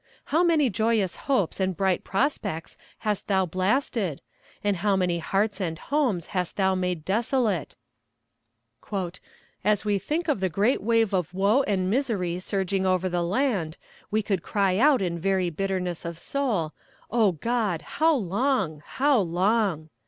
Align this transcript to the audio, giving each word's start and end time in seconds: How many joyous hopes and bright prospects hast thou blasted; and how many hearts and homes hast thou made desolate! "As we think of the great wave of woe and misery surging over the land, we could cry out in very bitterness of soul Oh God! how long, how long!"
How 0.33 0.41
many 0.41 0.71
joyous 0.71 1.15
hopes 1.29 1.59
and 1.59 1.77
bright 1.77 2.03
prospects 2.03 2.75
hast 3.05 3.27
thou 3.27 3.45
blasted; 3.45 4.19
and 4.63 4.77
how 4.77 4.95
many 4.95 5.19
hearts 5.19 5.61
and 5.61 5.77
homes 5.77 6.25
hast 6.33 6.57
thou 6.57 6.73
made 6.73 7.05
desolate! 7.05 7.75
"As 9.63 9.85
we 9.85 9.99
think 9.99 10.27
of 10.27 10.39
the 10.39 10.49
great 10.49 10.81
wave 10.81 11.13
of 11.13 11.35
woe 11.35 11.61
and 11.67 11.87
misery 11.87 12.39
surging 12.39 12.83
over 12.87 13.09
the 13.09 13.21
land, 13.21 13.77
we 14.09 14.23
could 14.23 14.41
cry 14.41 14.79
out 14.79 15.03
in 15.03 15.19
very 15.19 15.51
bitterness 15.51 16.03
of 16.03 16.17
soul 16.17 16.73
Oh 17.11 17.33
God! 17.33 17.83
how 17.83 18.15
long, 18.15 18.81
how 18.87 19.19
long!" 19.19 19.89